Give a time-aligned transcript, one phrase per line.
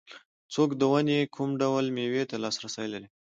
[0.53, 3.07] څوک د ونې کوم ډول مېوې ته لاسرسی لري.